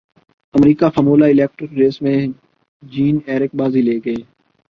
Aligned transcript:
امریکہ 0.53 0.87
formula 0.95 1.25
electric 1.25 1.71
race 1.73 2.01
میں 2.01 2.17
Jean 2.83 3.19
Eric 3.27 3.55
بازی 3.55 3.81
لے 3.81 3.97
گئے 4.05 4.21